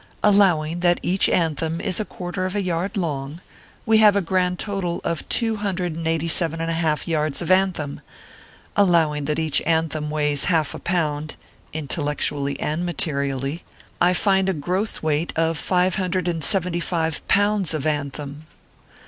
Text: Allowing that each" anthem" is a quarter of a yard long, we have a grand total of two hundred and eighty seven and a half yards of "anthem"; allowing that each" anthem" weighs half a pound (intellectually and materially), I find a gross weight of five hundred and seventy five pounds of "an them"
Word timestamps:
Allowing 0.23 0.79
that 0.79 0.99
each" 1.03 1.29
anthem" 1.29 1.79
is 1.79 1.99
a 1.99 2.05
quarter 2.05 2.47
of 2.47 2.55
a 2.55 2.63
yard 2.63 2.97
long, 2.97 3.39
we 3.85 3.99
have 3.99 4.15
a 4.15 4.19
grand 4.23 4.57
total 4.57 4.99
of 5.03 5.29
two 5.29 5.57
hundred 5.57 5.95
and 5.95 6.07
eighty 6.07 6.27
seven 6.27 6.59
and 6.59 6.71
a 6.71 6.73
half 6.73 7.07
yards 7.07 7.39
of 7.39 7.51
"anthem"; 7.51 8.01
allowing 8.75 9.25
that 9.25 9.37
each" 9.37 9.61
anthem" 9.67 10.09
weighs 10.09 10.45
half 10.45 10.73
a 10.73 10.79
pound 10.79 11.35
(intellectually 11.71 12.59
and 12.59 12.83
materially), 12.83 13.63
I 14.01 14.15
find 14.15 14.49
a 14.49 14.53
gross 14.53 15.03
weight 15.03 15.33
of 15.35 15.55
five 15.59 15.97
hundred 15.97 16.27
and 16.27 16.43
seventy 16.43 16.79
five 16.79 17.21
pounds 17.27 17.75
of 17.75 17.85
"an 17.85 18.09
them" 18.09 18.47